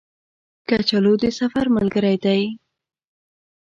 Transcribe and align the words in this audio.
کچالو 0.67 1.13
د 1.21 1.23
سفر 1.39 1.65
ملګری 1.77 2.15
دی 2.23 2.41